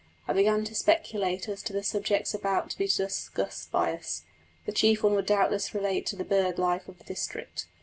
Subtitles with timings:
[0.27, 4.23] I began to speculate as to the subjects about to be discussed by us.
[4.65, 7.67] The chief one would doubtless relate to the bird life of the district.